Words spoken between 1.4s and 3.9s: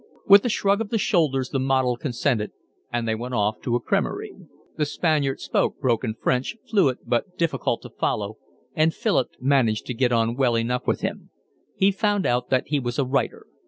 the model consented, and they went off to a